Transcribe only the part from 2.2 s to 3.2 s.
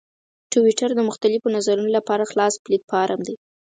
خلاص پلیټفارم